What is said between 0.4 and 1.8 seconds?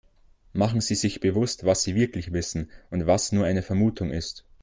Machen Sie sich bewusst,